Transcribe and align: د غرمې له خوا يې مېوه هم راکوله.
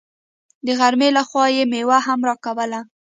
د 0.65 0.67
غرمې 0.79 1.09
له 1.17 1.21
خوا 1.29 1.45
يې 1.55 1.63
مېوه 1.71 1.97
هم 2.07 2.19
راکوله. 2.29 2.79